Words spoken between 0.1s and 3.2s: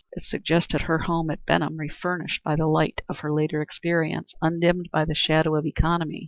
It suggested her home at Benham refurnished by the light of